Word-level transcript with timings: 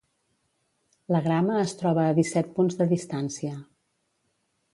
La 1.15 1.21
Grama 1.27 1.59
es 1.65 1.75
troba 1.81 2.07
a 2.07 2.15
disset 2.21 2.51
punts 2.57 2.81
de 2.81 2.89
distància. 2.95 3.53